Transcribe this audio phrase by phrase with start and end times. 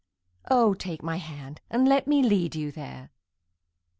[0.49, 3.11] Oh, take my hand and let me lead you there.